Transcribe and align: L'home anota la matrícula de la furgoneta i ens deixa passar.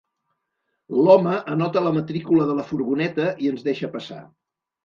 L'home 1.07 1.35
anota 1.57 1.85
la 1.89 1.93
matrícula 1.99 2.49
de 2.53 2.57
la 2.61 2.67
furgoneta 2.71 3.29
i 3.47 3.55
ens 3.55 3.67
deixa 3.71 3.95
passar. 3.99 4.23